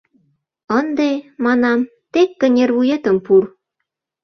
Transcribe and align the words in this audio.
Ынде,— 0.79 1.09
манам,— 1.43 1.79
тек 2.11 2.29
кынервуетым 2.39 3.17
пур! 3.25 3.43